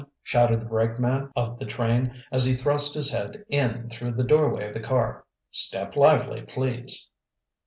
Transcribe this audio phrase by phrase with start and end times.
[0.23, 4.67] shouted the brakeman of the train, as he thrust his head in through the doorway
[4.69, 5.23] of the car.
[5.51, 7.07] "Step lively, please!"